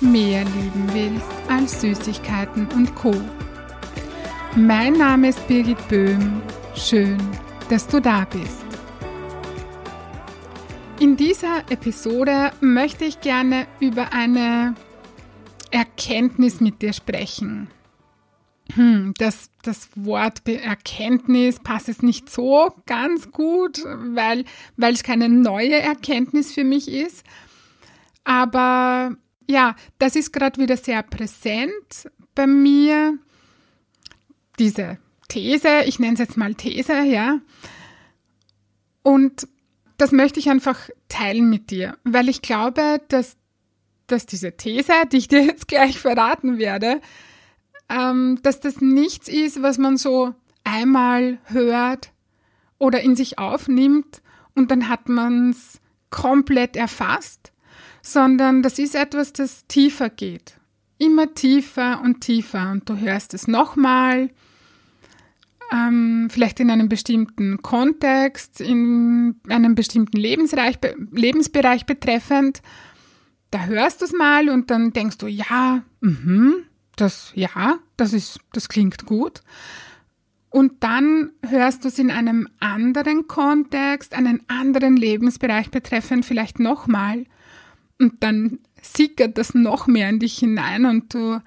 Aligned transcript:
mehr 0.00 0.44
lieben 0.44 0.88
willst 0.92 1.26
als 1.48 1.80
Süßigkeiten 1.80 2.66
und 2.74 2.94
Co. 2.94 3.12
Mein 4.56 4.94
Name 4.94 5.28
ist 5.28 5.46
Birgit 5.48 5.88
Böhm. 5.88 6.42
Schön, 6.74 7.18
dass 7.68 7.86
du 7.86 8.00
da 8.00 8.24
bist. 8.24 8.64
In 11.00 11.16
dieser 11.16 11.58
Episode 11.70 12.52
möchte 12.60 13.04
ich 13.04 13.20
gerne 13.20 13.66
über 13.80 14.12
eine 14.12 14.74
Erkenntnis 15.70 16.60
mit 16.60 16.82
dir 16.82 16.92
sprechen. 16.92 17.68
Hm, 18.74 19.12
das, 19.18 19.50
das 19.62 19.88
Wort 19.96 20.48
Erkenntnis 20.48 21.60
passt 21.60 21.88
es 21.88 22.02
nicht 22.02 22.30
so 22.30 22.72
ganz 22.86 23.30
gut, 23.30 23.84
weil, 23.84 24.44
weil 24.76 24.94
es 24.94 25.02
keine 25.02 25.28
neue 25.28 25.78
Erkenntnis 25.80 26.52
für 26.52 26.64
mich 26.64 26.88
ist. 26.88 27.24
Aber 28.24 29.16
ja, 29.48 29.76
das 29.98 30.16
ist 30.16 30.32
gerade 30.32 30.60
wieder 30.60 30.76
sehr 30.76 31.02
präsent 31.02 32.10
bei 32.34 32.46
mir. 32.46 33.18
Diese 34.58 34.98
These, 35.28 35.82
ich 35.86 35.98
nenne 35.98 36.14
es 36.14 36.20
jetzt 36.20 36.36
mal 36.36 36.54
These, 36.54 37.02
ja. 37.04 37.40
Und 39.02 39.48
das 39.96 40.12
möchte 40.12 40.40
ich 40.40 40.50
einfach 40.50 40.88
teilen 41.08 41.50
mit 41.50 41.70
dir, 41.70 41.96
weil 42.04 42.28
ich 42.28 42.42
glaube, 42.42 43.00
dass, 43.08 43.36
dass 44.06 44.26
diese 44.26 44.56
These, 44.56 44.92
die 45.10 45.18
ich 45.18 45.28
dir 45.28 45.44
jetzt 45.44 45.68
gleich 45.68 45.98
verraten 45.98 46.58
werde, 46.58 47.00
ähm, 47.88 48.38
dass 48.42 48.60
das 48.60 48.80
nichts 48.80 49.28
ist, 49.28 49.62
was 49.62 49.78
man 49.78 49.96
so 49.96 50.34
einmal 50.64 51.38
hört 51.44 52.12
oder 52.78 53.00
in 53.00 53.16
sich 53.16 53.38
aufnimmt 53.38 54.22
und 54.54 54.70
dann 54.70 54.88
hat 54.88 55.08
man 55.08 55.50
es 55.50 55.80
komplett 56.10 56.76
erfasst, 56.76 57.52
sondern 58.04 58.62
das 58.62 58.78
ist 58.78 58.94
etwas, 58.94 59.32
das 59.32 59.66
tiefer 59.66 60.10
geht. 60.10 60.54
Immer 60.98 61.32
tiefer 61.32 62.02
und 62.02 62.20
tiefer 62.20 62.70
und 62.70 62.88
du 62.88 62.98
hörst 62.98 63.32
es 63.32 63.48
nochmal, 63.48 64.28
ähm, 65.72 66.28
vielleicht 66.30 66.60
in 66.60 66.70
einem 66.70 66.90
bestimmten 66.90 67.62
Kontext, 67.62 68.60
in 68.60 69.40
einem 69.48 69.74
bestimmten 69.74 70.18
Lebensbereich, 70.18 70.78
Lebensbereich 71.12 71.86
betreffend. 71.86 72.60
Da 73.50 73.64
hörst 73.64 74.02
du 74.02 74.04
es 74.04 74.12
mal 74.12 74.50
und 74.50 74.70
dann 74.70 74.92
denkst 74.92 75.16
du, 75.16 75.26
ja, 75.26 75.82
mh, 76.00 76.52
das, 76.96 77.32
ja, 77.34 77.78
das 77.96 78.12
ist, 78.12 78.38
das 78.52 78.68
klingt 78.68 79.06
gut. 79.06 79.40
Und 80.50 80.84
dann 80.84 81.30
hörst 81.48 81.84
du 81.84 81.88
es 81.88 81.98
in 81.98 82.10
einem 82.10 82.48
anderen 82.60 83.26
Kontext, 83.28 84.12
einen 84.12 84.42
anderen 84.48 84.96
Lebensbereich 84.96 85.70
betreffend 85.70 86.26
vielleicht 86.26 86.60
nochmal. 86.60 87.24
Und 87.98 88.22
dann 88.22 88.58
sickert 88.82 89.38
das 89.38 89.54
noch 89.54 89.86
mehr 89.86 90.08
in 90.08 90.18
dich 90.18 90.38
hinein 90.38 90.84
und 90.84 91.14
du, 91.14 91.40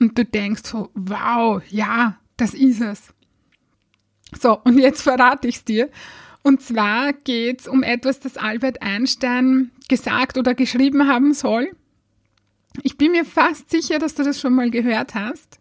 und 0.00 0.16
du 0.16 0.24
denkst 0.24 0.62
so, 0.64 0.90
wow, 0.94 1.62
ja, 1.68 2.18
das 2.36 2.54
ist 2.54 2.80
es. 2.80 3.14
So, 4.38 4.58
und 4.62 4.78
jetzt 4.78 5.02
verrate 5.02 5.48
ich 5.48 5.56
es 5.56 5.64
dir. 5.64 5.90
Und 6.42 6.62
zwar 6.62 7.12
geht 7.12 7.60
es 7.60 7.68
um 7.68 7.82
etwas, 7.82 8.20
das 8.20 8.36
Albert 8.36 8.80
Einstein 8.82 9.70
gesagt 9.88 10.38
oder 10.38 10.54
geschrieben 10.54 11.08
haben 11.08 11.34
soll. 11.34 11.70
Ich 12.82 12.96
bin 12.96 13.12
mir 13.12 13.24
fast 13.24 13.70
sicher, 13.70 13.98
dass 13.98 14.14
du 14.14 14.22
das 14.22 14.40
schon 14.40 14.54
mal 14.54 14.70
gehört 14.70 15.14
hast. 15.14 15.58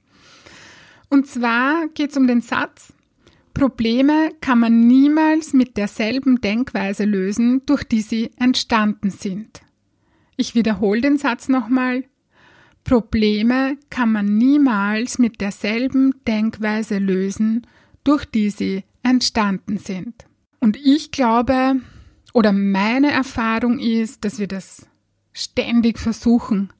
Und 1.09 1.27
zwar 1.27 1.87
geht 1.89 2.11
es 2.11 2.17
um 2.17 2.27
den 2.27 2.41
Satz, 2.41 2.93
Probleme 3.53 4.33
kann 4.39 4.59
man 4.59 4.85
niemals 4.87 5.53
mit 5.53 5.77
derselben 5.77 6.41
Denkweise 6.41 7.05
lösen, 7.05 7.65
durch 7.65 7.83
die 7.83 8.01
sie 8.01 8.31
entstanden 8.37 9.09
sind. 9.09 9.61
Ich 10.37 10.53
wiederhole 10.53 11.01
den 11.01 11.17
Satz 11.17 11.49
nochmal. 11.49 12.03
Probleme 12.83 13.77
kann 13.89 14.11
man 14.11 14.37
niemals 14.37 15.17
mit 15.17 15.41
derselben 15.41 16.13
Denkweise 16.25 16.99
lösen, 16.99 17.67
durch 18.03 18.23
die 18.23 18.51
sie 18.51 18.83
entstanden 19.03 19.79
sind. 19.79 20.25
Und 20.59 20.77
ich 20.77 21.11
glaube, 21.11 21.81
oder 22.33 22.53
meine 22.53 23.11
Erfahrung 23.11 23.79
ist, 23.79 24.23
dass 24.23 24.39
wir 24.39 24.47
das 24.47 24.85
ständig 25.33 25.99
versuchen, 25.99 26.71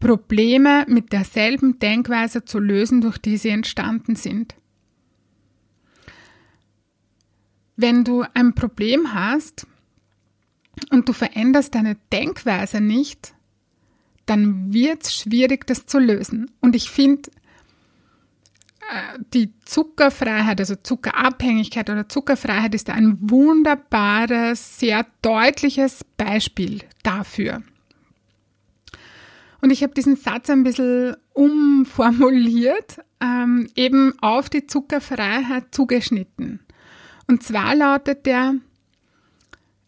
Probleme 0.00 0.84
mit 0.88 1.12
derselben 1.12 1.78
Denkweise 1.78 2.44
zu 2.44 2.58
lösen, 2.58 3.00
durch 3.00 3.18
die 3.18 3.36
sie 3.36 3.48
entstanden 3.48 4.16
sind. 4.16 4.54
Wenn 7.76 8.04
du 8.04 8.24
ein 8.34 8.54
Problem 8.54 9.14
hast 9.14 9.66
und 10.90 11.08
du 11.08 11.12
veränderst 11.12 11.74
deine 11.74 11.96
Denkweise 12.12 12.80
nicht, 12.80 13.34
dann 14.26 14.72
wird 14.72 15.04
es 15.04 15.14
schwierig, 15.14 15.66
das 15.66 15.86
zu 15.86 15.98
lösen. 15.98 16.50
Und 16.60 16.74
ich 16.74 16.90
finde, 16.90 17.30
äh, 18.80 19.18
die 19.32 19.52
Zuckerfreiheit, 19.64 20.60
also 20.60 20.76
Zuckerabhängigkeit 20.76 21.88
oder 21.90 22.08
Zuckerfreiheit 22.08 22.74
ist 22.74 22.90
ein 22.90 23.18
wunderbares, 23.20 24.78
sehr 24.78 25.06
deutliches 25.22 26.04
Beispiel 26.16 26.80
dafür. 27.02 27.62
Und 29.60 29.70
ich 29.70 29.82
habe 29.82 29.94
diesen 29.94 30.16
Satz 30.16 30.50
ein 30.50 30.62
bisschen 30.62 31.16
umformuliert, 31.32 32.98
ähm, 33.22 33.68
eben 33.74 34.12
auf 34.20 34.50
die 34.50 34.66
Zuckerfreiheit 34.66 35.74
zugeschnitten. 35.74 36.60
Und 37.26 37.42
zwar 37.42 37.74
lautet 37.74 38.26
der, 38.26 38.56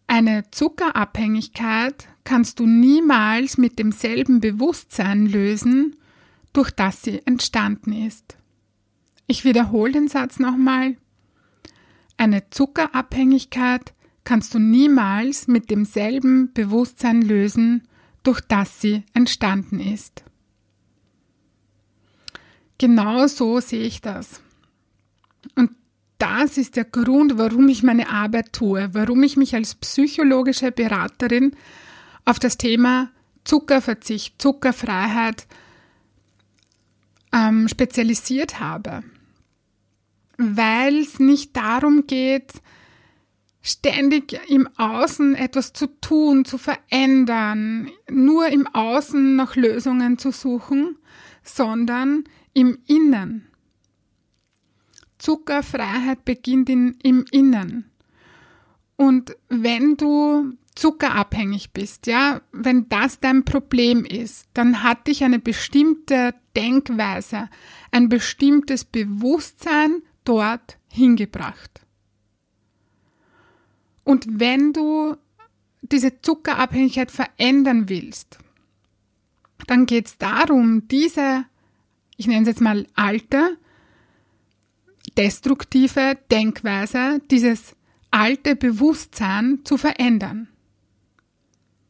eine 0.06 0.50
Zuckerabhängigkeit 0.50 2.08
kannst 2.24 2.60
du 2.60 2.66
niemals 2.66 3.58
mit 3.58 3.78
demselben 3.78 4.40
Bewusstsein 4.40 5.26
lösen, 5.26 5.96
durch 6.52 6.70
das 6.70 7.02
sie 7.02 7.26
entstanden 7.26 7.92
ist. 7.92 8.36
Ich 9.26 9.44
wiederhole 9.44 9.92
den 9.92 10.08
Satz 10.08 10.38
nochmal. 10.38 10.96
Eine 12.16 12.48
Zuckerabhängigkeit 12.50 13.92
kannst 14.24 14.54
du 14.54 14.58
niemals 14.58 15.48
mit 15.48 15.70
demselben 15.70 16.52
Bewusstsein 16.52 17.22
lösen, 17.22 17.86
durch 18.22 18.40
das 18.40 18.80
sie 18.80 19.04
entstanden 19.12 19.80
ist. 19.80 20.24
Genau 22.78 23.26
so 23.26 23.60
sehe 23.60 23.84
ich 23.84 24.00
das. 24.00 24.40
Das 26.38 26.58
ist 26.58 26.76
der 26.76 26.84
Grund, 26.84 27.38
warum 27.38 27.66
ich 27.70 27.82
meine 27.82 28.10
Arbeit 28.10 28.52
tue, 28.52 28.90
warum 28.92 29.22
ich 29.22 29.38
mich 29.38 29.54
als 29.54 29.74
psychologische 29.74 30.70
Beraterin 30.70 31.56
auf 32.26 32.38
das 32.38 32.58
Thema 32.58 33.10
Zuckerverzicht, 33.44 34.34
Zuckerfreiheit 34.40 35.46
ähm, 37.32 37.68
spezialisiert 37.68 38.60
habe. 38.60 39.02
Weil 40.36 40.98
es 40.98 41.18
nicht 41.18 41.56
darum 41.56 42.06
geht, 42.06 42.52
ständig 43.62 44.38
im 44.50 44.68
Außen 44.76 45.36
etwas 45.36 45.72
zu 45.72 45.86
tun, 46.02 46.44
zu 46.44 46.58
verändern, 46.58 47.90
nur 48.10 48.48
im 48.48 48.66
Außen 48.66 49.36
nach 49.36 49.56
Lösungen 49.56 50.18
zu 50.18 50.32
suchen, 50.32 50.98
sondern 51.42 52.24
im 52.52 52.76
Innen. 52.86 53.48
Zuckerfreiheit 55.26 56.24
beginnt 56.24 56.70
in, 56.70 56.96
im 57.02 57.24
Innen. 57.32 57.90
Und 58.94 59.36
wenn 59.48 59.96
du 59.96 60.52
zuckerabhängig 60.76 61.72
bist, 61.72 62.06
ja, 62.06 62.42
wenn 62.52 62.88
das 62.88 63.18
dein 63.18 63.44
Problem 63.44 64.04
ist, 64.04 64.46
dann 64.54 64.84
hat 64.84 65.08
dich 65.08 65.24
eine 65.24 65.40
bestimmte 65.40 66.32
Denkweise, 66.54 67.50
ein 67.90 68.08
bestimmtes 68.08 68.84
Bewusstsein 68.84 70.00
dort 70.22 70.78
hingebracht. 70.92 71.80
Und 74.04 74.26
wenn 74.28 74.72
du 74.72 75.16
diese 75.82 76.20
Zuckerabhängigkeit 76.20 77.10
verändern 77.10 77.88
willst, 77.88 78.38
dann 79.66 79.86
geht 79.86 80.06
es 80.06 80.18
darum, 80.18 80.86
diese, 80.86 81.46
ich 82.16 82.28
nenne 82.28 82.42
es 82.42 82.48
jetzt 82.48 82.60
mal 82.60 82.86
alte, 82.94 83.58
destruktive 85.16 86.18
Denkweise, 86.30 87.20
dieses 87.30 87.74
alte 88.10 88.56
Bewusstsein 88.56 89.60
zu 89.64 89.76
verändern. 89.76 90.48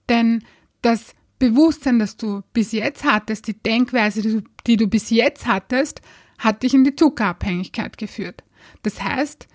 Denn 0.08 0.44
das 0.82 1.14
Bewusstsein, 1.38 1.98
das 1.98 2.16
du 2.16 2.42
bis 2.52 2.72
jetzt 2.72 3.04
hattest, 3.04 3.46
die 3.46 3.60
Denkweise, 3.60 4.22
die 4.22 4.32
du, 4.32 4.42
die 4.66 4.76
du 4.76 4.86
bis 4.86 5.10
jetzt 5.10 5.46
hattest, 5.46 6.00
hat 6.38 6.62
dich 6.62 6.74
in 6.74 6.84
die 6.84 6.96
Zuckerabhängigkeit 6.96 7.98
geführt. 7.98 8.42
Das 8.82 9.02
heißt, 9.02 9.46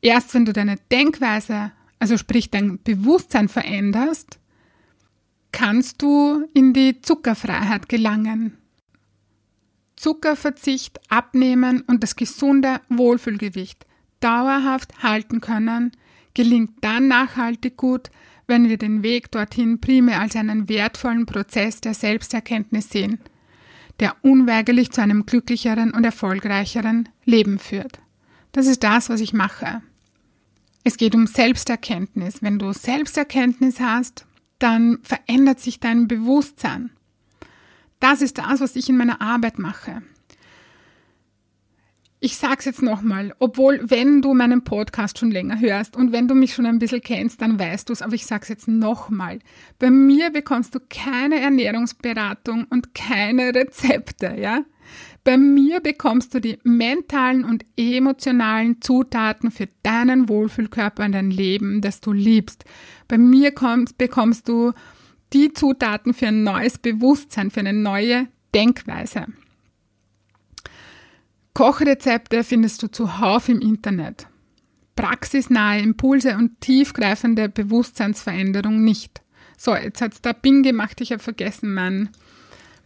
erst 0.00 0.34
wenn 0.34 0.44
du 0.44 0.52
deine 0.52 0.76
Denkweise, 0.90 1.72
also 1.98 2.16
sprich 2.16 2.50
dein 2.50 2.82
Bewusstsein 2.82 3.48
veränderst, 3.48 4.38
kannst 5.52 6.02
du 6.02 6.46
in 6.54 6.72
die 6.72 7.00
Zuckerfreiheit 7.00 7.88
gelangen. 7.88 8.58
Zuckerverzicht, 9.96 11.00
Abnehmen 11.10 11.82
und 11.82 12.02
das 12.02 12.16
gesunde 12.16 12.80
Wohlfühlgewicht 12.88 13.86
dauerhaft 14.20 15.02
halten 15.02 15.40
können, 15.40 15.92
gelingt 16.34 16.72
dann 16.82 17.08
nachhaltig 17.08 17.76
gut, 17.76 18.10
wenn 18.46 18.68
wir 18.68 18.78
den 18.78 19.02
Weg 19.02 19.30
dorthin 19.32 19.80
primär 19.80 20.20
als 20.20 20.36
einen 20.36 20.68
wertvollen 20.68 21.26
Prozess 21.26 21.80
der 21.80 21.94
Selbsterkenntnis 21.94 22.90
sehen, 22.90 23.18
der 23.98 24.14
unweigerlich 24.22 24.92
zu 24.92 25.00
einem 25.00 25.26
glücklicheren 25.26 25.92
und 25.92 26.04
erfolgreicheren 26.04 27.08
Leben 27.24 27.58
führt. 27.58 27.98
Das 28.52 28.66
ist 28.66 28.84
das, 28.84 29.08
was 29.08 29.20
ich 29.20 29.32
mache. 29.32 29.82
Es 30.84 30.96
geht 30.96 31.14
um 31.14 31.26
Selbsterkenntnis. 31.26 32.42
Wenn 32.42 32.58
du 32.58 32.72
Selbsterkenntnis 32.72 33.80
hast, 33.80 34.24
dann 34.58 34.98
verändert 35.02 35.60
sich 35.60 35.80
dein 35.80 36.06
Bewusstsein. 36.06 36.90
Das 38.00 38.22
ist 38.22 38.38
das, 38.38 38.60
was 38.60 38.76
ich 38.76 38.88
in 38.88 38.96
meiner 38.96 39.20
Arbeit 39.20 39.58
mache 39.58 40.02
ich 42.26 42.38
sag's 42.38 42.64
jetzt 42.64 42.82
nochmal, 42.82 43.34
obwohl, 43.38 43.80
wenn 43.84 44.22
du 44.22 44.32
meinen 44.32 44.64
Podcast 44.64 45.18
schon 45.18 45.30
länger 45.30 45.60
hörst 45.60 45.96
und 45.96 46.12
wenn 46.12 46.26
du 46.26 46.34
mich 46.34 46.54
schon 46.54 46.66
ein 46.66 46.78
bisschen 46.78 47.02
kennst, 47.02 47.42
dann 47.42 47.58
weißt 47.58 47.88
du's, 47.88 48.02
aber 48.02 48.14
ich 48.14 48.26
sag's 48.26 48.48
jetzt 48.48 48.68
nochmal. 48.68 49.38
Bei 49.78 49.90
mir 49.90 50.30
bekommst 50.30 50.74
du 50.74 50.80
keine 50.88 51.38
Ernährungsberatung 51.40 52.66
und 52.70 52.94
keine 52.94 53.54
Rezepte, 53.54 54.34
ja? 54.38 54.64
Bei 55.24 55.36
mir 55.36 55.80
bekommst 55.80 56.34
du 56.34 56.40
die 56.40 56.58
mentalen 56.62 57.44
und 57.44 57.64
emotionalen 57.76 58.80
Zutaten 58.80 59.50
für 59.50 59.68
deinen 59.82 60.28
Wohlfühlkörper 60.28 61.04
und 61.04 61.12
dein 61.12 61.30
Leben, 61.30 61.80
das 61.80 62.00
du 62.00 62.12
liebst. 62.12 62.64
Bei 63.08 63.18
mir 63.18 63.52
kommst, 63.52 63.98
bekommst 63.98 64.48
du 64.48 64.72
die 65.32 65.52
Zutaten 65.52 66.14
für 66.14 66.28
ein 66.28 66.42
neues 66.42 66.78
Bewusstsein, 66.78 67.50
für 67.50 67.60
eine 67.60 67.72
neue 67.72 68.28
Denkweise. 68.54 69.26
Kochrezepte 71.54 72.44
findest 72.44 72.82
du 72.82 72.88
zuhauf 72.88 73.48
im 73.48 73.60
Internet. 73.60 74.26
Praxisnahe 74.94 75.80
Impulse 75.80 76.36
und 76.36 76.60
tiefgreifende 76.60 77.48
Bewusstseinsveränderung 77.48 78.82
nicht. 78.82 79.22
So, 79.56 79.74
jetzt 79.74 80.00
hat 80.00 80.12
es 80.12 80.22
da 80.22 80.32
Bing 80.32 80.62
gemacht. 80.62 81.00
Ich 81.00 81.12
habe 81.12 81.22
vergessen, 81.22 81.72
mein 81.72 82.10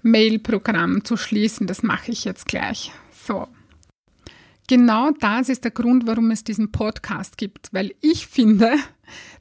Mail-Programm 0.03 1.05
zu 1.05 1.17
schließen. 1.17 1.67
Das 1.67 1.83
mache 1.83 2.13
ich 2.13 2.25
jetzt 2.25 2.47
gleich. 2.47 2.93
So. 3.13 3.49
Genau 4.69 5.11
das 5.19 5.49
ist 5.49 5.65
der 5.65 5.73
Grund, 5.73 6.07
warum 6.07 6.31
es 6.31 6.45
diesen 6.45 6.71
Podcast 6.71 7.37
gibt, 7.37 7.73
weil 7.73 7.93
ich 8.01 8.29
finde, 8.29 8.73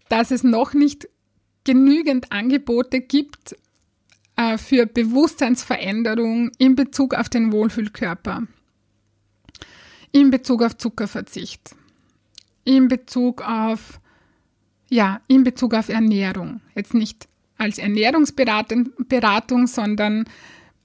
dass 0.10 0.32
es 0.32 0.44
noch 0.44 0.74
nicht 0.74 1.08
genügend 1.64 2.32
Angebote 2.32 3.02
gibt 3.02 3.56
äh, 4.36 4.58
für 4.58 4.86
Bewusstseinsveränderung 4.86 6.52
in 6.58 6.76
Bezug 6.76 7.14
auf 7.14 7.30
den 7.30 7.52
Wohlfühlkörper 7.52 8.48
in 10.12 10.32
Bezug 10.32 10.64
auf 10.64 10.78
Zuckerverzicht, 10.78 11.76
in 12.64 12.88
Bezug 12.88 13.42
auf, 13.42 14.00
ja, 14.90 15.22
in 15.28 15.44
Bezug 15.44 15.74
auf 15.74 15.90
Ernährung. 15.90 16.62
Jetzt 16.76 16.94
nicht 16.94 17.28
als 17.58 17.78
Ernährungsberatung, 17.78 18.90
Beratung, 19.08 19.68
sondern 19.68 20.26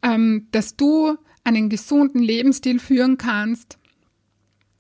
ähm, 0.03 0.49
dass 0.51 0.77
du 0.77 1.17
einen 1.45 1.69
gesunden 1.69 2.23
Lebensstil 2.23 2.79
führen 2.79 3.19
kannst, 3.19 3.79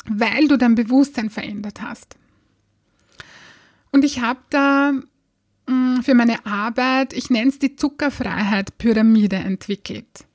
weil 0.08 0.48
du 0.48 0.58
dein 0.58 0.74
Bewusstsein 0.74 1.30
verändert 1.30 1.80
hast. 1.80 2.16
Und 3.90 4.04
ich 4.04 4.20
habe 4.20 4.40
da 4.50 4.92
für 6.04 6.14
meine 6.14 6.44
Arbeit, 6.44 7.12
ich 7.12 7.30
nenne 7.30 7.48
es 7.48 7.58
die 7.58 7.76
Zuckerfreiheit 7.76 8.76
Pyramide 8.78 9.36
entwickelt. 9.36 10.26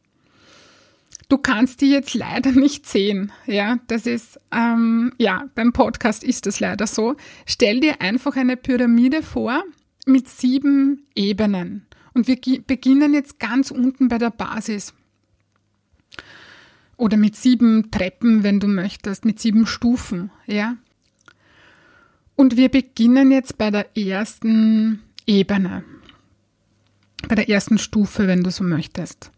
Du 1.30 1.38
kannst 1.38 1.82
die 1.82 1.92
jetzt 1.92 2.16
leider 2.16 2.52
nicht 2.52 2.88
sehen. 2.88 3.32
Ja, 3.46 3.78
das 3.88 4.08
ist, 4.08 4.40
ähm, 4.52 5.14
ja, 5.20 5.48
beim 5.54 5.74
Podcast 5.74 6.24
ist 6.24 6.48
das 6.48 6.60
leider 6.60 6.88
so. 6.88 7.16
Stell 7.46 7.80
dir 7.80 8.02
einfach 8.02 8.36
eine 8.36 8.58
Pyramide 8.58 9.22
vor 9.22 9.64
mit 10.08 10.28
sieben 10.28 11.06
Ebenen. 11.16 11.86
Und 12.16 12.28
wir 12.28 12.38
beginnen 12.66 13.14
jetzt 13.14 13.40
ganz 13.40 13.70
unten 13.70 14.08
bei 14.08 14.18
der 14.18 14.32
Basis. 14.32 14.96
Oder 16.98 17.16
mit 17.16 17.36
sieben 17.36 17.92
Treppen, 17.92 18.42
wenn 18.44 18.60
du 18.60 18.68
möchtest, 18.68 19.24
mit 19.24 19.40
sieben 19.40 19.68
Stufen, 19.68 20.32
ja. 20.48 20.78
Und 22.36 22.58
wir 22.58 22.70
beginnen 22.70 23.32
jetzt 23.32 23.58
bei 23.58 23.70
der 23.70 23.96
ersten 23.96 25.02
Ebene. 25.30 25.84
Bei 27.28 27.36
der 27.36 27.50
ersten 27.50 27.78
Stufe, 27.78 28.28
wenn 28.28 28.44
du 28.44 28.50
so 28.50 28.64
möchtest. 28.64 29.32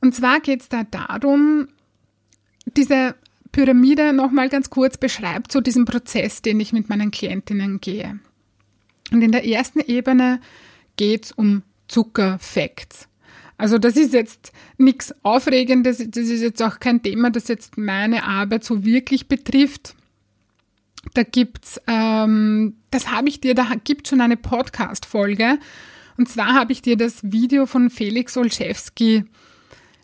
Und 0.00 0.14
zwar 0.14 0.40
geht 0.40 0.60
es 0.60 0.68
da 0.68 0.84
darum, 0.84 1.68
diese 2.76 3.14
Pyramide 3.50 4.12
nochmal 4.12 4.50
ganz 4.50 4.68
kurz 4.68 4.98
beschreibt, 4.98 5.50
so 5.50 5.62
diesen 5.62 5.86
Prozess, 5.86 6.42
den 6.42 6.60
ich 6.60 6.74
mit 6.74 6.90
meinen 6.90 7.10
Klientinnen 7.10 7.80
gehe. 7.80 8.20
Und 9.10 9.22
in 9.22 9.32
der 9.32 9.46
ersten 9.46 9.80
Ebene 9.80 10.40
geht 10.96 11.24
es 11.24 11.32
um 11.32 11.62
Zuckerfacts. 11.88 13.08
Also 13.56 13.78
das 13.78 13.96
ist 13.96 14.12
jetzt 14.12 14.52
nichts 14.76 15.14
Aufregendes, 15.22 15.98
das 15.98 16.28
ist 16.28 16.42
jetzt 16.42 16.62
auch 16.62 16.80
kein 16.80 17.02
Thema, 17.02 17.30
das 17.30 17.48
jetzt 17.48 17.78
meine 17.78 18.24
Arbeit 18.24 18.62
so 18.62 18.84
wirklich 18.84 19.26
betrifft. 19.26 19.96
Da 21.14 21.22
gibt's, 21.22 21.80
ähm, 21.86 22.76
das 22.90 23.10
habe 23.10 23.28
ich 23.28 23.40
dir, 23.40 23.54
da 23.54 23.66
gibt 23.84 24.08
schon 24.08 24.20
eine 24.20 24.36
Podcast-Folge. 24.36 25.58
Und 26.16 26.28
zwar 26.28 26.54
habe 26.54 26.72
ich 26.72 26.82
dir 26.82 26.96
das 26.96 27.20
Video 27.22 27.66
von 27.66 27.90
Felix 27.90 28.36
Olszewski 28.36 29.24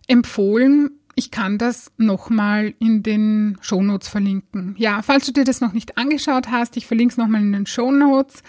empfohlen. 0.07 0.91
Ich 1.17 1.31
kann 1.31 1.59
das 1.59 1.93
nochmal 1.97 2.75
in 2.79 3.03
den 3.03 3.59
Shownotes 3.61 4.09
verlinken. 4.09 4.75
Ja, 4.79 5.03
falls 5.03 5.27
du 5.27 5.33
dir 5.33 5.45
das 5.45 5.61
noch 5.61 5.73
nicht 5.73 5.99
angeschaut 5.99 6.51
hast, 6.51 6.77
ich 6.77 6.87
verlinke 6.87 7.13
es 7.13 7.19
nochmal 7.19 7.43
in 7.43 7.53
den 7.53 7.67
Shownotes. 7.67 8.43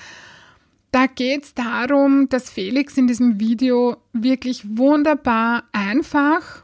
Da 0.92 1.08
geht 1.08 1.44
es 1.44 1.54
darum, 1.54 2.30
dass 2.30 2.50
Felix 2.50 2.98
in 2.98 3.08
diesem 3.08 3.40
Video 3.40 3.98
wirklich 4.14 4.78
wunderbar 4.78 5.64
einfach 5.74 6.64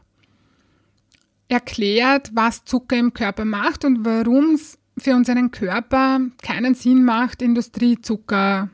erklärt, 1.48 2.30
was 2.32 2.64
Zucker 2.64 2.96
im 2.96 3.12
Körper 3.12 3.44
macht 3.44 3.84
und 3.84 4.04
warum 4.04 4.54
es 4.54 4.78
für 5.02 5.14
unseren 5.14 5.50
Körper 5.50 6.20
keinen 6.42 6.74
Sinn 6.74 7.04
macht, 7.04 7.42
Industriezucker 7.42 8.70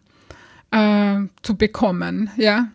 äh, 0.70 1.20
zu 1.42 1.56
bekommen. 1.56 2.30
Ja, 2.36 2.68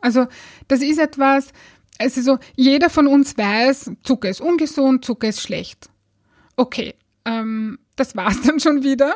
also 0.00 0.26
das 0.68 0.80
ist 0.82 0.98
etwas, 0.98 1.52
also 1.98 2.20
so, 2.20 2.38
jeder 2.56 2.90
von 2.90 3.06
uns 3.06 3.36
weiß, 3.36 3.92
Zucker 4.02 4.28
ist 4.28 4.40
ungesund, 4.40 5.04
Zucker 5.04 5.28
ist 5.28 5.40
schlecht. 5.40 5.88
Okay, 6.56 6.94
ähm, 7.24 7.78
das 7.96 8.16
war's 8.16 8.40
dann 8.42 8.60
schon 8.60 8.82
wieder. 8.82 9.14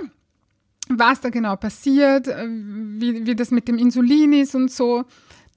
Was 0.90 1.20
da 1.20 1.28
genau 1.28 1.56
passiert, 1.56 2.28
äh, 2.28 2.46
wie, 2.48 3.26
wie 3.26 3.34
das 3.34 3.50
mit 3.50 3.68
dem 3.68 3.78
Insulin 3.78 4.32
ist 4.32 4.54
und 4.54 4.70
so, 4.70 5.04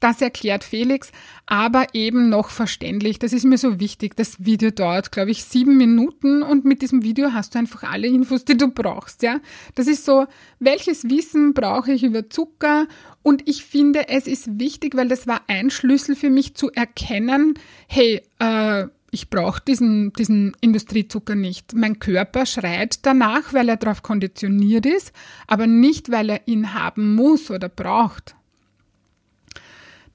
das 0.01 0.21
erklärt 0.21 0.63
Felix, 0.63 1.11
aber 1.45 1.87
eben 1.93 2.29
noch 2.29 2.49
verständlich. 2.49 3.19
Das 3.19 3.33
ist 3.33 3.45
mir 3.45 3.57
so 3.57 3.79
wichtig. 3.79 4.15
Das 4.17 4.43
Video 4.43 4.71
dauert, 4.71 5.11
glaube 5.11 5.31
ich, 5.31 5.43
sieben 5.43 5.77
Minuten 5.77 6.43
und 6.43 6.65
mit 6.65 6.81
diesem 6.81 7.03
Video 7.03 7.33
hast 7.33 7.55
du 7.55 7.59
einfach 7.59 7.83
alle 7.83 8.07
Infos, 8.07 8.43
die 8.43 8.57
du 8.57 8.67
brauchst. 8.67 9.23
Ja, 9.23 9.39
das 9.75 9.87
ist 9.87 10.03
so, 10.03 10.25
welches 10.59 11.09
Wissen 11.09 11.53
brauche 11.53 11.93
ich 11.93 12.03
über 12.03 12.29
Zucker? 12.29 12.87
Und 13.23 13.47
ich 13.47 13.63
finde, 13.63 14.09
es 14.09 14.27
ist 14.27 14.59
wichtig, 14.59 14.95
weil 14.95 15.07
das 15.07 15.27
war 15.27 15.41
ein 15.47 15.69
Schlüssel 15.69 16.15
für 16.15 16.29
mich 16.29 16.55
zu 16.55 16.71
erkennen, 16.71 17.53
hey, 17.87 18.21
äh, 18.39 18.87
ich 19.11 19.29
brauche 19.29 19.61
diesen, 19.61 20.13
diesen 20.13 20.53
Industriezucker 20.61 21.35
nicht. 21.35 21.73
Mein 21.75 21.99
Körper 21.99 22.45
schreit 22.45 23.05
danach, 23.05 23.53
weil 23.53 23.69
er 23.69 23.77
darauf 23.77 24.01
konditioniert 24.01 24.85
ist, 24.85 25.11
aber 25.47 25.67
nicht, 25.67 26.11
weil 26.11 26.29
er 26.29 26.47
ihn 26.47 26.73
haben 26.73 27.13
muss 27.15 27.51
oder 27.51 27.69
braucht. 27.69 28.35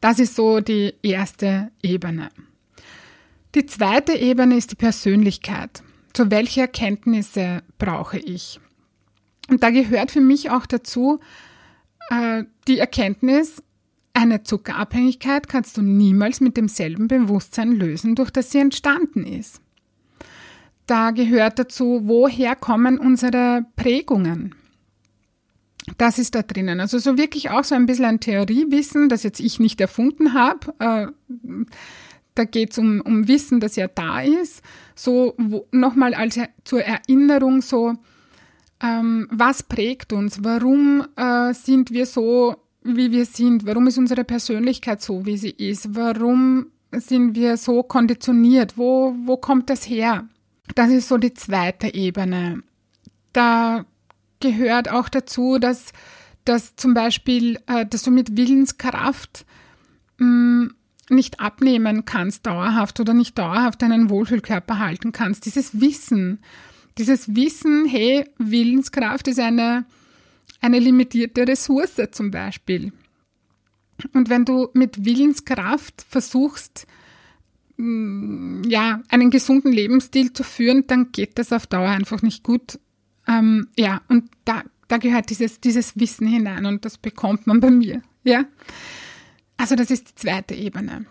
Das 0.06 0.20
ist 0.20 0.36
so 0.36 0.60
die 0.60 0.94
erste 1.02 1.72
Ebene. 1.82 2.28
Die 3.56 3.66
zweite 3.66 4.12
Ebene 4.12 4.56
ist 4.56 4.70
die 4.70 4.76
Persönlichkeit. 4.76 5.82
Zu 6.12 6.30
welche 6.30 6.60
Erkenntnisse 6.60 7.64
brauche 7.76 8.16
ich? 8.16 8.60
Und 9.48 9.64
da 9.64 9.70
gehört 9.70 10.12
für 10.12 10.20
mich 10.20 10.48
auch 10.48 10.64
dazu 10.66 11.18
äh, 12.10 12.44
die 12.68 12.78
Erkenntnis, 12.78 13.64
eine 14.14 14.44
Zuckerabhängigkeit 14.44 15.48
kannst 15.48 15.76
du 15.76 15.82
niemals 15.82 16.40
mit 16.40 16.56
demselben 16.56 17.08
Bewusstsein 17.08 17.72
lösen, 17.72 18.14
durch 18.14 18.30
das 18.30 18.52
sie 18.52 18.58
entstanden 18.58 19.24
ist. 19.26 19.60
Da 20.86 21.10
gehört 21.10 21.58
dazu, 21.58 22.02
woher 22.04 22.54
kommen 22.54 23.00
unsere 23.00 23.66
Prägungen? 23.74 24.54
Das 25.98 26.18
ist 26.18 26.34
da 26.34 26.42
drinnen. 26.42 26.80
Also 26.80 26.98
so 26.98 27.16
wirklich 27.16 27.50
auch 27.50 27.64
so 27.64 27.74
ein 27.74 27.86
bisschen 27.86 28.06
ein 28.06 28.20
Theoriewissen, 28.20 29.08
das 29.08 29.22
jetzt 29.22 29.40
ich 29.40 29.60
nicht 29.60 29.80
erfunden 29.80 30.34
habe. 30.34 30.74
Äh, 30.78 31.06
da 32.34 32.44
geht 32.44 32.72
es 32.72 32.78
um, 32.78 33.00
um 33.00 33.28
Wissen, 33.28 33.60
das 33.60 33.76
ja 33.76 33.88
da 33.88 34.20
ist. 34.20 34.62
So 34.94 35.36
nochmal 35.70 36.14
als 36.14 36.38
zur 36.64 36.82
Erinnerung 36.82 37.62
so, 37.62 37.94
ähm, 38.82 39.26
was 39.30 39.62
prägt 39.62 40.12
uns? 40.12 40.44
Warum 40.44 41.06
äh, 41.16 41.54
sind 41.54 41.90
wir 41.90 42.06
so, 42.06 42.56
wie 42.82 43.10
wir 43.10 43.24
sind? 43.24 43.64
Warum 43.66 43.86
ist 43.86 43.98
unsere 43.98 44.24
Persönlichkeit 44.24 45.00
so, 45.00 45.24
wie 45.24 45.38
sie 45.38 45.50
ist? 45.50 45.94
Warum 45.94 46.66
sind 46.92 47.34
wir 47.34 47.56
so 47.56 47.82
konditioniert? 47.82 48.76
Wo, 48.76 49.14
wo 49.24 49.36
kommt 49.36 49.70
das 49.70 49.88
her? 49.88 50.28
Das 50.74 50.90
ist 50.90 51.08
so 51.08 51.16
die 51.16 51.32
zweite 51.32 51.94
Ebene. 51.94 52.62
Da 53.32 53.86
gehört 54.40 54.90
auch 54.90 55.08
dazu, 55.08 55.58
dass, 55.58 55.92
dass 56.44 56.76
zum 56.76 56.94
Beispiel, 56.94 57.58
äh, 57.66 57.86
dass 57.86 58.02
du 58.02 58.10
mit 58.10 58.36
Willenskraft 58.36 59.46
mh, 60.18 60.26
mm, 60.26 60.74
nicht 61.08 61.40
abnehmen 61.40 62.04
kannst 62.04 62.46
dauerhaft 62.46 62.98
oder 62.98 63.14
nicht 63.14 63.38
dauerhaft 63.38 63.82
einen 63.82 64.10
Wohlfühlkörper 64.10 64.78
halten 64.78 65.12
kannst. 65.12 65.46
Dieses 65.46 65.80
Wissen, 65.80 66.40
dieses 66.98 67.34
Wissen, 67.36 67.86
hey, 67.86 68.24
Willenskraft 68.38 69.28
ist 69.28 69.38
eine, 69.38 69.84
eine 70.60 70.78
limitierte 70.78 71.46
Ressource 71.46 72.00
zum 72.10 72.30
Beispiel. 72.30 72.92
Und 74.12 74.28
wenn 74.28 74.44
du 74.44 74.68
mit 74.74 75.04
Willenskraft 75.04 76.04
versuchst, 76.08 76.86
mm, 77.76 78.62
ja, 78.68 79.02
einen 79.08 79.30
gesunden 79.30 79.72
Lebensstil 79.72 80.32
zu 80.32 80.42
führen, 80.42 80.86
dann 80.86 81.12
geht 81.12 81.38
das 81.38 81.52
auf 81.52 81.66
Dauer 81.66 81.88
einfach 81.88 82.22
nicht 82.22 82.42
gut. 82.42 82.78
Ähm, 83.28 83.68
ja, 83.76 84.02
und 84.08 84.30
da, 84.44 84.62
da 84.88 84.98
gehört 84.98 85.30
dieses, 85.30 85.60
dieses 85.60 85.98
Wissen 85.98 86.26
hinein 86.26 86.66
und 86.66 86.84
das 86.84 86.98
bekommt 86.98 87.46
man 87.46 87.60
bei 87.60 87.70
mir. 87.70 88.02
Ja, 88.24 88.44
also 89.56 89.74
das 89.74 89.90
ist 89.90 90.10
die 90.10 90.14
zweite 90.16 90.54
Ebene. 90.54 91.06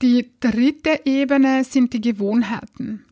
Die 0.00 0.30
dritte 0.40 1.00
Ebene 1.04 1.64
sind 1.64 1.92
die 1.92 2.00
Gewohnheiten. 2.00 3.04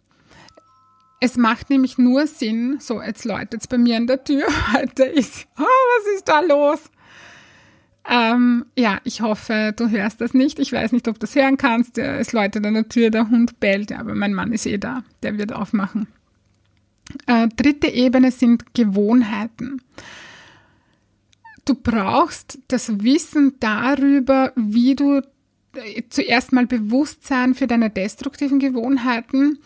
Es 1.21 1.37
macht 1.37 1.69
nämlich 1.69 1.99
nur 1.99 2.27
Sinn, 2.27 2.79
so 2.81 3.03
jetzt 3.03 3.25
läutet 3.25 3.61
es 3.61 3.67
bei 3.69 3.77
mir 3.77 3.97
an 3.97 4.07
der 4.07 4.25
Tür, 4.25 4.47
heute 4.73 5.05
ist, 5.05 5.47
oh, 5.59 5.63
was 5.63 6.15
ist 6.15 6.29
da 6.29 6.41
los? 6.41 6.91
Ähm, 8.09 8.65
ja, 8.77 8.99
ich 9.05 9.21
hoffe, 9.21 9.75
du 9.77 9.91
hörst 9.91 10.21
das 10.21 10.33
nicht. 10.33 10.59
Ich 10.59 10.73
weiß 10.73 10.93
nicht, 10.93 11.07
ob 11.07 11.17
du 11.17 11.21
das 11.21 11.35
hören 11.35 11.59
kannst. 11.59 11.99
Es 11.99 12.33
läutet 12.33 12.65
an 12.65 12.75
der 12.75 12.89
Tür, 12.89 13.11
der 13.11 13.29
Hund 13.29 13.61
bellt, 13.61 13.93
aber 13.93 14.15
mein 14.15 14.33
Mann 14.33 14.53
ist 14.53 14.67
eh 14.67 14.79
da, 14.79 15.05
der 15.23 15.37
wird 15.37 15.53
aufmachen. 15.53 16.09
Äh, 17.27 17.49
dritte 17.49 17.89
Ebene 17.89 18.31
sind 18.31 18.75
Gewohnheiten. 18.75 19.83
Du 21.65 21.75
brauchst 21.75 22.59
das 22.69 23.03
Wissen 23.03 23.55
darüber, 23.61 24.53
wie 24.57 24.95
du 24.95 25.21
äh, 25.75 26.03
zuerst 26.09 26.53
mal 26.53 26.67
Bewusstsein 26.67 27.55
für 27.55 27.67
deine 27.67 27.91
destruktiven 27.91 28.59
Gewohnheiten 28.59 29.59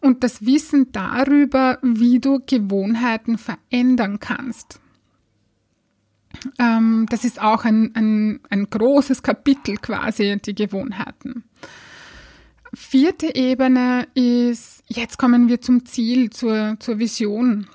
und 0.00 0.22
das 0.22 0.44
Wissen 0.44 0.92
darüber, 0.92 1.78
wie 1.82 2.20
du 2.20 2.40
Gewohnheiten 2.44 3.38
verändern 3.38 4.20
kannst. 4.20 4.80
Ähm, 6.58 7.06
das 7.10 7.24
ist 7.24 7.40
auch 7.40 7.64
ein, 7.64 7.94
ein, 7.94 8.40
ein 8.50 8.70
großes 8.70 9.22
Kapitel 9.22 9.76
quasi, 9.76 10.40
die 10.44 10.54
Gewohnheiten. 10.54 11.44
Vierte 12.74 13.34
Ebene 13.34 14.06
ist, 14.14 14.82
jetzt 14.86 15.18
kommen 15.18 15.48
wir 15.48 15.60
zum 15.60 15.86
Ziel, 15.86 16.30
zur, 16.30 16.76
zur 16.80 16.98
Vision. 16.98 17.66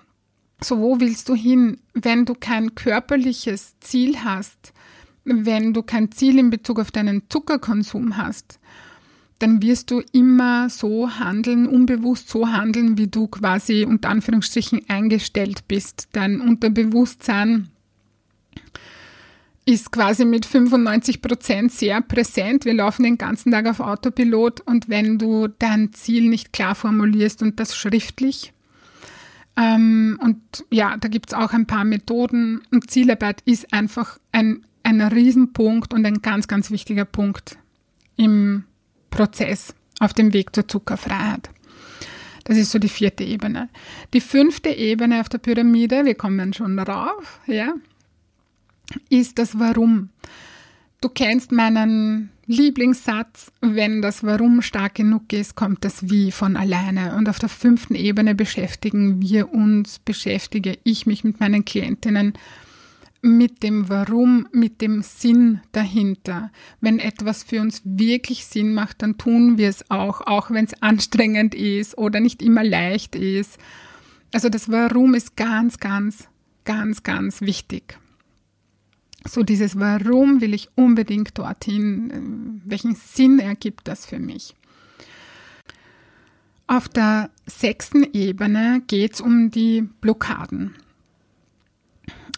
So, 0.62 0.80
wo 0.80 1.00
willst 1.00 1.30
du 1.30 1.36
hin, 1.36 1.80
wenn 1.94 2.26
du 2.26 2.36
kein 2.36 2.76
körperliches 2.76 3.76
Ziel 3.80 4.24
hast, 4.24 4.74
wenn 5.26 5.74
du 5.74 5.84
kein 5.84 6.12
Ziel 6.12 6.38
in 6.38 6.50
Bezug 6.50 6.80
auf 6.80 6.92
deinen 6.92 7.24
Zuckerkonsum 7.30 8.18
hast, 8.18 8.60
dann 9.40 9.62
wirst 9.62 9.92
du 9.92 10.02
immer 10.12 10.70
so 10.70 11.10
handeln, 11.20 11.68
unbewusst 11.68 12.30
so 12.30 12.50
handeln, 12.50 12.98
wie 12.98 13.08
du 13.08 13.28
quasi 13.28 13.84
unter 13.84 14.10
Anführungsstrichen 14.10 14.88
eingestellt 14.88 15.68
bist. 15.68 16.08
Dein 16.14 16.40
Unterbewusstsein 16.40 17.70
ist 19.66 19.92
quasi 19.92 20.26
mit 20.26 20.46
95 20.46 21.22
Prozent 21.22 21.72
sehr 21.72 22.02
präsent. 22.02 22.66
Wir 22.66 22.74
laufen 22.74 23.04
den 23.04 23.18
ganzen 23.18 23.52
Tag 23.52 23.68
auf 23.68 23.80
Autopilot 23.80 24.62
und 24.62 24.90
wenn 24.90 25.18
du 25.18 25.48
dein 25.48 25.94
Ziel 25.94 26.30
nicht 26.30 26.52
klar 26.52 26.76
formulierst 26.76 27.42
und 27.42 27.60
das 27.60 27.76
schriftlich, 27.76 28.54
ähm, 29.56 30.20
und 30.22 30.66
ja, 30.72 30.98
da 30.98 31.08
gibt 31.08 31.30
es 31.30 31.34
auch 31.34 31.54
ein 31.54 31.68
paar 31.68 31.86
Methoden 31.86 32.62
und 32.72 32.90
Zielarbeit 32.90 33.42
ist 33.46 33.72
einfach 33.72 34.18
ein, 34.32 34.66
ein 34.82 35.02
Riesenpunkt 35.02 35.94
und 35.94 36.06
ein 36.06 36.22
ganz, 36.22 36.48
ganz 36.48 36.72
wichtiger 36.72 37.06
Punkt 37.06 37.58
im 38.16 38.64
Prozess 39.12 39.76
auf 40.00 40.14
dem 40.14 40.34
Weg 40.34 40.56
zur 40.56 40.68
Zuckerfreiheit. 40.68 41.50
Das 42.46 42.58
ist 42.58 42.72
so 42.72 42.80
die 42.80 42.90
vierte 42.90 43.24
Ebene. 43.24 43.70
Die 44.14 44.22
fünfte 44.22 44.70
Ebene 44.70 45.22
auf 45.22 45.30
der 45.30 45.38
Pyramide, 45.38 46.04
wir 46.04 46.16
kommen 46.16 46.54
schon 46.54 46.76
darauf, 46.76 47.40
ja, 47.46 47.74
ist 49.10 49.40
das 49.40 49.60
Warum. 49.60 50.10
Du 51.02 51.10
kennst 51.10 51.52
meinen 51.52 52.30
Lieblingssatz, 52.46 53.52
wenn 53.62 54.02
das 54.02 54.24
Warum 54.24 54.62
stark 54.62 54.96
genug 54.96 55.32
ist, 55.34 55.56
kommt 55.56 55.84
das 55.86 56.10
Wie 56.10 56.32
von 56.32 56.56
alleine. 56.56 57.16
Und 57.16 57.30
auf 57.30 57.40
der 57.40 57.50
fünften 57.50 57.96
Ebene 57.96 58.36
beschäftigen 58.36 59.22
wir 59.22 59.54
uns, 59.54 60.00
beschäftige 60.00 60.78
ich 60.84 61.06
mich 61.06 61.24
mit 61.24 61.40
meinen 61.40 61.66
Klientinnen 61.66 62.34
mit 63.22 63.64
dem 63.64 63.88
Warum, 63.88 64.48
mit 64.52 64.82
dem 64.82 65.02
Sinn 65.02 65.62
dahinter. 65.72 66.52
Wenn 66.82 67.00
etwas 67.00 67.44
für 67.44 67.62
uns 67.62 67.82
wirklich 67.86 68.46
Sinn 68.46 68.74
macht, 68.74 69.02
dann 69.02 69.18
tun 69.18 69.58
wir 69.58 69.70
es 69.70 69.90
auch, 69.90 70.20
auch 70.22 70.52
wenn 70.52 70.66
es 70.66 70.82
anstrengend 70.82 71.56
ist 71.56 71.98
oder 71.98 72.20
nicht 72.20 72.42
immer 72.42 72.66
leicht 72.66 73.16
ist. 73.16 73.58
Also 74.34 74.50
das 74.50 74.70
Warum 74.70 75.14
ist 75.14 75.38
ganz, 75.38 75.80
ganz, 75.80 76.28
ganz, 76.66 77.04
ganz 77.04 77.40
wichtig 77.40 77.98
so 79.28 79.44
dieses 79.44 79.80
Warum 79.80 80.42
will 80.42 80.54
ich 80.54 80.70
unbedingt 80.76 81.38
dorthin, 81.38 82.12
äh, 82.12 82.70
welchen 82.70 82.96
Sinn 82.96 83.40
ergibt 83.40 83.88
das 83.88 84.06
für 84.06 84.20
mich. 84.20 84.56
Auf 86.68 86.88
der 86.88 87.30
sechsten 87.46 88.04
Ebene 88.14 88.82
geht 88.88 89.14
es 89.14 89.22
um 89.22 89.52
die 89.52 89.82
Blockaden. 90.02 90.76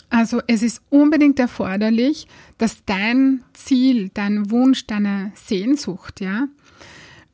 Also 0.09 0.41
es 0.47 0.63
ist 0.63 0.81
unbedingt 0.89 1.39
erforderlich, 1.39 2.27
dass 2.57 2.85
dein 2.85 3.43
Ziel, 3.53 4.09
dein 4.13 4.49
Wunsch, 4.49 4.87
deine 4.87 5.31
Sehnsucht, 5.35 6.21
ja, 6.21 6.47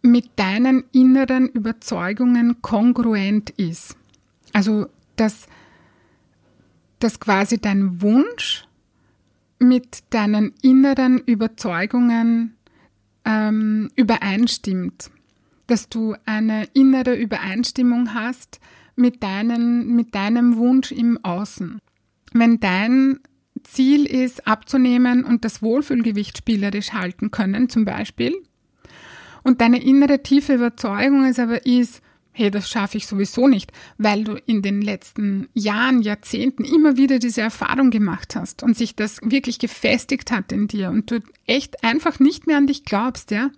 mit 0.01 0.31
deinen 0.35 0.83
inneren 0.91 1.47
Überzeugungen 1.47 2.61
kongruent 2.61 3.51
ist. 3.51 3.95
Also 4.53 4.87
dass, 5.15 5.47
dass 6.99 7.19
quasi 7.19 7.59
dein 7.59 8.01
Wunsch 8.01 8.67
mit 9.61 10.03
deinen 10.09 10.53
inneren 10.61 11.19
Überzeugungen 11.19 12.57
ähm, 13.25 13.89
übereinstimmt, 13.95 15.11
dass 15.67 15.87
du 15.87 16.15
eine 16.25 16.65
innere 16.73 17.15
Übereinstimmung 17.15 18.13
hast 18.13 18.59
mit, 18.95 19.21
deinen, 19.21 19.95
mit 19.95 20.15
deinem 20.15 20.57
Wunsch 20.57 20.91
im 20.91 21.23
Außen. 21.23 21.79
Wenn 22.33 22.59
dein 22.59 23.19
Ziel 23.63 24.05
ist, 24.05 24.47
abzunehmen 24.47 25.23
und 25.23 25.45
das 25.45 25.61
Wohlfühlgewicht 25.61 26.39
spielerisch 26.39 26.93
halten 26.93 27.29
können, 27.29 27.69
zum 27.69 27.85
Beispiel, 27.85 28.35
und 29.43 29.61
deine 29.61 29.83
innere 29.83 30.23
tiefe 30.23 30.55
Überzeugung 30.55 31.25
ist 31.25 31.39
aber 31.39 31.65
ist, 31.65 32.01
hey, 32.33 32.49
das 32.49 32.69
schaffe 32.69 32.97
ich 32.97 33.07
sowieso 33.07 33.47
nicht, 33.47 33.71
weil 33.97 34.23
du 34.23 34.35
in 34.45 34.61
den 34.61 34.81
letzten 34.81 35.49
Jahren, 35.53 36.01
Jahrzehnten 36.01 36.63
immer 36.63 36.97
wieder 36.97 37.19
diese 37.19 37.41
Erfahrung 37.41 37.89
gemacht 37.91 38.35
hast 38.35 38.63
und 38.63 38.77
sich 38.77 38.95
das 38.95 39.19
wirklich 39.23 39.59
gefestigt 39.59 40.31
hat 40.31 40.51
in 40.51 40.67
dir 40.67 40.89
und 40.89 41.11
du 41.11 41.19
echt 41.45 41.83
einfach 41.83 42.19
nicht 42.19 42.47
mehr 42.47 42.57
an 42.57 42.67
dich 42.67 42.85
glaubst, 42.85 43.31
ja, 43.31 43.51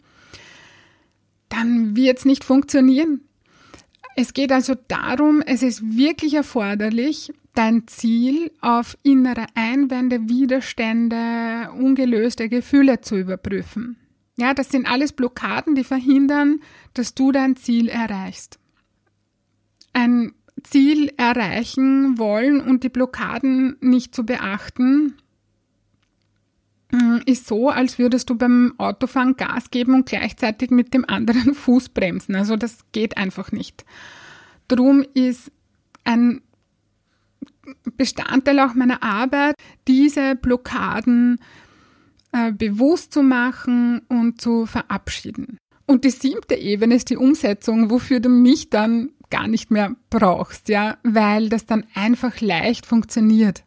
dann 1.50 1.96
wird 1.96 2.20
es 2.20 2.26
nicht 2.26 2.44
funktionieren. 2.44 3.22
Es 4.16 4.34
geht 4.34 4.52
also 4.52 4.76
darum, 4.88 5.42
es 5.42 5.64
ist 5.64 5.96
wirklich 5.96 6.34
erforderlich, 6.34 7.32
dein 7.56 7.88
Ziel 7.88 8.52
auf 8.62 8.98
innere 9.04 9.46
Einwände, 9.54 10.28
Widerstände, 10.28 11.72
ungelöste 11.78 12.50
Gefühle 12.50 13.02
zu 13.02 13.18
überprüfen. 13.18 13.98
Ja, 14.36 14.56
das 14.56 14.70
sind 14.70 14.90
alles 14.90 15.14
Blockaden, 15.14 15.76
die 15.76 15.84
verhindern, 15.84 16.62
dass 16.96 17.14
du 17.14 17.32
dein 17.32 17.56
Ziel 17.56 17.88
erreichst 17.88 18.60
ein 19.94 20.34
Ziel 20.64 21.12
erreichen 21.18 22.18
wollen 22.18 22.62
und 22.62 22.84
die 22.84 22.90
Blockaden 22.90 23.78
nicht 23.82 24.16
zu 24.16 24.26
beachten, 24.26 25.16
mm, 26.92 27.18
ist 27.26 27.48
so, 27.48 27.70
als 27.70 28.00
würdest 28.00 28.30
du 28.30 28.36
beim 28.36 28.74
Autofahren 28.78 29.36
Gas 29.36 29.72
geben 29.72 29.94
und 29.94 30.06
gleichzeitig 30.06 30.72
mit 30.72 30.94
dem 30.94 31.06
anderen 31.08 31.54
Fuß 31.54 31.90
bremsen. 31.90 32.36
Also 32.36 32.56
das 32.56 32.80
geht 32.92 33.18
einfach 33.18 33.52
nicht. 33.52 33.86
Drum 34.68 35.06
ist 35.14 35.52
ein 36.04 36.42
Bestandteil 37.98 38.60
auch 38.60 38.74
meiner 38.74 39.04
Arbeit, 39.04 39.56
diese 39.88 40.36
Blockaden 40.36 41.40
äh, 42.32 42.52
bewusst 42.52 43.14
zu 43.14 43.24
machen 43.24 44.02
und 44.10 44.42
zu 44.42 44.66
verabschieden. 44.66 45.58
Und 45.86 46.06
die 46.06 46.12
siebte 46.12 46.56
Ebene 46.56 46.96
ist 46.96 47.10
die 47.10 47.18
Umsetzung, 47.18 47.90
wofür 47.90 48.20
du 48.20 48.30
mich 48.30 48.70
dann 48.70 49.12
gar 49.30 49.48
nicht 49.48 49.72
mehr 49.72 49.96
brauchst, 50.10 50.70
ja, 50.70 50.98
weil 51.04 51.50
das 51.50 51.66
dann 51.66 51.86
einfach 51.94 52.42
leicht 52.42 52.86
funktioniert. 52.86 53.64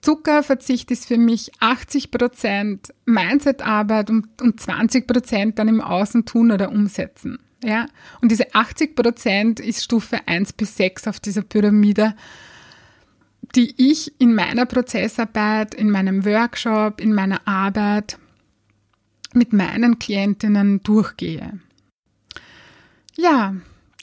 Zuckerverzicht 0.00 0.90
ist 0.90 1.06
für 1.06 1.18
mich 1.18 1.50
80 1.60 2.10
Prozent 2.10 2.94
Mindsetarbeit 3.06 4.10
und, 4.10 4.40
und 4.40 4.60
20 4.60 5.06
Prozent 5.06 5.58
dann 5.58 5.68
im 5.68 5.80
Außen 5.80 6.24
tun 6.24 6.52
oder 6.52 6.70
umsetzen. 6.70 7.38
Ja, 7.64 7.86
und 8.20 8.30
diese 8.30 8.54
80 8.54 8.94
Prozent 8.94 9.60
ist 9.60 9.82
Stufe 9.82 10.20
1 10.26 10.52
bis 10.52 10.76
6 10.76 11.08
auf 11.08 11.18
dieser 11.18 11.42
Pyramide, 11.42 12.14
die 13.54 13.74
ich 13.76 14.20
in 14.20 14.34
meiner 14.34 14.66
Prozessarbeit, 14.66 15.74
in 15.74 15.90
meinem 15.90 16.24
Workshop, 16.24 17.00
in 17.00 17.12
meiner 17.12 17.46
Arbeit 17.48 18.18
mit 19.32 19.52
meinen 19.52 19.98
Klientinnen 19.98 20.82
durchgehe. 20.82 21.58
Ja, 23.16 23.54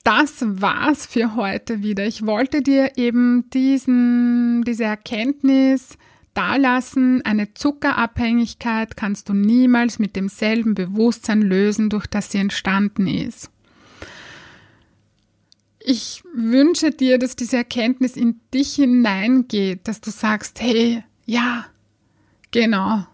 das 0.03 0.43
war's 0.45 1.05
für 1.05 1.35
heute 1.35 1.81
wieder. 1.81 2.05
Ich 2.05 2.25
wollte 2.25 2.61
dir 2.61 2.97
eben 2.97 3.49
diesen, 3.51 4.63
diese 4.63 4.83
Erkenntnis 4.83 5.97
dalassen. 6.33 7.23
Eine 7.25 7.53
Zuckerabhängigkeit 7.53 8.97
kannst 8.97 9.29
du 9.29 9.33
niemals 9.33 9.99
mit 9.99 10.15
demselben 10.15 10.75
Bewusstsein 10.75 11.41
lösen, 11.41 11.89
durch 11.89 12.05
das 12.05 12.31
sie 12.31 12.39
entstanden 12.39 13.07
ist. 13.07 13.49
Ich 15.79 16.23
wünsche 16.33 16.91
dir, 16.91 17.17
dass 17.17 17.35
diese 17.35 17.57
Erkenntnis 17.57 18.15
in 18.15 18.39
dich 18.53 18.75
hineingeht, 18.75 19.87
dass 19.87 20.01
du 20.01 20.11
sagst, 20.11 20.61
hey, 20.61 21.03
ja, 21.25 21.65
genau, 22.51 23.05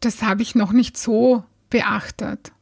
das 0.00 0.22
habe 0.22 0.42
ich 0.42 0.54
noch 0.54 0.72
nicht 0.72 0.98
so 0.98 1.44
beachtet. 1.70 2.52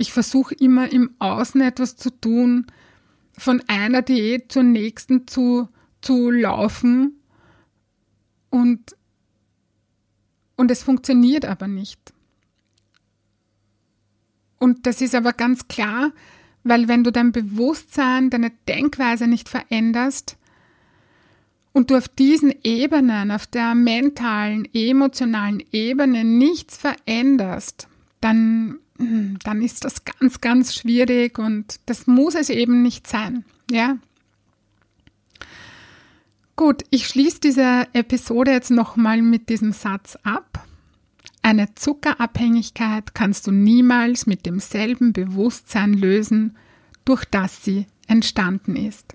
Ich 0.00 0.14
versuche 0.14 0.54
immer 0.54 0.90
im 0.90 1.10
Außen 1.18 1.60
etwas 1.60 1.94
zu 1.94 2.08
tun, 2.08 2.64
von 3.36 3.62
einer 3.66 4.00
Diät 4.00 4.50
zur 4.50 4.62
nächsten 4.62 5.28
zu, 5.28 5.68
zu 6.00 6.30
laufen 6.30 7.20
und, 8.48 8.96
und 10.56 10.70
es 10.70 10.82
funktioniert 10.82 11.44
aber 11.44 11.68
nicht. 11.68 12.14
Und 14.58 14.86
das 14.86 15.02
ist 15.02 15.14
aber 15.14 15.34
ganz 15.34 15.68
klar, 15.68 16.12
weil 16.64 16.88
wenn 16.88 17.04
du 17.04 17.12
dein 17.12 17.32
Bewusstsein, 17.32 18.30
deine 18.30 18.52
Denkweise 18.68 19.26
nicht 19.26 19.50
veränderst 19.50 20.38
und 21.74 21.90
du 21.90 21.98
auf 21.98 22.08
diesen 22.08 22.54
Ebenen, 22.64 23.30
auf 23.30 23.46
der 23.46 23.74
mentalen, 23.74 24.66
emotionalen 24.72 25.62
Ebene 25.72 26.24
nichts 26.24 26.78
veränderst, 26.78 27.86
dann 28.22 28.78
dann 29.42 29.62
ist 29.62 29.84
das 29.84 30.04
ganz, 30.04 30.40
ganz 30.40 30.74
schwierig 30.74 31.38
und 31.38 31.80
das 31.86 32.06
muss 32.06 32.34
es 32.34 32.50
eben 32.50 32.82
nicht 32.82 33.06
sein. 33.06 33.44
Ja. 33.70 33.96
Gut, 36.56 36.82
ich 36.90 37.06
schließe 37.06 37.40
diese 37.40 37.86
Episode 37.94 38.50
jetzt 38.50 38.70
nochmal 38.70 39.22
mit 39.22 39.48
diesem 39.48 39.72
Satz 39.72 40.16
ab. 40.22 40.66
Eine 41.42 41.74
Zuckerabhängigkeit 41.74 43.14
kannst 43.14 43.46
du 43.46 43.50
niemals 43.50 44.26
mit 44.26 44.44
demselben 44.44 45.14
Bewusstsein 45.14 45.94
lösen, 45.94 46.56
durch 47.06 47.24
das 47.24 47.64
sie 47.64 47.86
entstanden 48.06 48.76
ist. 48.76 49.14